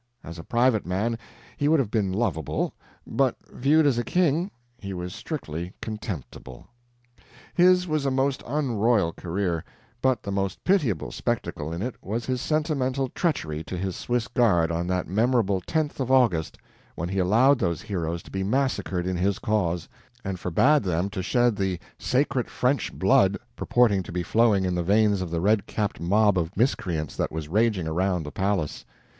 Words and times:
As 0.23 0.39
a 0.39 0.43
private 0.43 0.83
man, 0.83 1.19
he 1.57 1.67
would 1.67 1.79
have 1.79 1.91
been 1.91 2.11
lovable; 2.11 2.73
but 3.05 3.35
viewed 3.53 3.85
as 3.85 3.99
a 3.99 4.03
king, 4.03 4.49
he 4.79 4.95
was 4.95 5.13
strictly 5.13 5.73
contemptible. 5.79 6.65
His 7.53 7.87
was 7.87 8.03
a 8.03 8.09
most 8.09 8.41
unroyal 8.47 9.13
career, 9.15 9.63
but 10.01 10.23
the 10.23 10.31
most 10.31 10.63
pitiable 10.63 11.11
spectacle 11.11 11.71
in 11.71 11.83
it 11.83 11.93
was 12.01 12.25
his 12.25 12.41
sentimental 12.41 13.09
treachery 13.09 13.63
to 13.65 13.77
his 13.77 13.95
Swiss 13.95 14.27
guard 14.27 14.71
on 14.71 14.87
that 14.87 15.07
memorable 15.07 15.61
10th 15.61 15.99
of 15.99 16.09
August, 16.09 16.57
when 16.95 17.09
he 17.09 17.19
allowed 17.19 17.59
those 17.59 17.83
heroes 17.83 18.23
to 18.23 18.31
be 18.31 18.41
massacred 18.41 19.05
in 19.05 19.17
his 19.17 19.37
cause, 19.37 19.87
and 20.25 20.39
forbade 20.39 20.81
them 20.81 21.11
to 21.11 21.21
shed 21.21 21.55
the 21.55 21.77
"sacred 21.99 22.49
French 22.49 22.91
blood" 22.91 23.37
purporting 23.55 24.01
to 24.01 24.11
be 24.11 24.23
flowing 24.23 24.65
in 24.65 24.73
the 24.73 24.81
veins 24.81 25.21
of 25.21 25.29
the 25.29 25.41
red 25.41 25.67
capped 25.67 25.99
mob 26.01 26.39
of 26.39 26.57
miscreants 26.57 27.15
that 27.15 27.31
was 27.31 27.47
raging 27.49 27.87
around 27.87 28.23
the 28.23 28.31
palace. 28.31 28.83